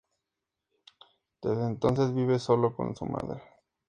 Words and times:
Desde 1.43 1.63
entonces 1.67 2.15
vive 2.15 2.39
solo 2.39 2.75
con 2.75 2.95
su 2.95 3.05
madre. 3.05 3.39